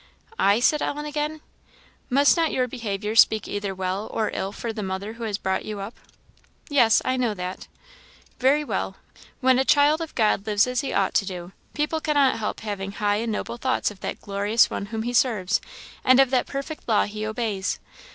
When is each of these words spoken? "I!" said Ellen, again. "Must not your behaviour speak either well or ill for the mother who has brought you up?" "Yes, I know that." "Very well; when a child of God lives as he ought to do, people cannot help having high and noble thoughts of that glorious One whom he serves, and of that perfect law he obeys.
"I!" 0.39 0.59
said 0.59 0.81
Ellen, 0.81 1.05
again. 1.05 1.41
"Must 2.09 2.35
not 2.35 2.51
your 2.51 2.67
behaviour 2.67 3.13
speak 3.15 3.47
either 3.47 3.75
well 3.75 4.09
or 4.11 4.31
ill 4.33 4.51
for 4.51 4.73
the 4.73 4.81
mother 4.81 5.13
who 5.13 5.25
has 5.25 5.37
brought 5.37 5.63
you 5.63 5.79
up?" 5.79 5.93
"Yes, 6.69 7.03
I 7.05 7.17
know 7.17 7.35
that." 7.35 7.67
"Very 8.39 8.63
well; 8.63 8.95
when 9.41 9.59
a 9.59 9.63
child 9.63 10.01
of 10.01 10.15
God 10.15 10.47
lives 10.47 10.65
as 10.65 10.81
he 10.81 10.91
ought 10.91 11.13
to 11.13 11.25
do, 11.27 11.51
people 11.75 12.01
cannot 12.01 12.39
help 12.39 12.61
having 12.61 12.93
high 12.93 13.17
and 13.17 13.31
noble 13.31 13.57
thoughts 13.57 13.91
of 13.91 13.99
that 13.99 14.19
glorious 14.19 14.71
One 14.71 14.87
whom 14.87 15.03
he 15.03 15.13
serves, 15.13 15.61
and 16.03 16.19
of 16.19 16.31
that 16.31 16.47
perfect 16.47 16.87
law 16.87 17.03
he 17.05 17.23
obeys. 17.23 17.79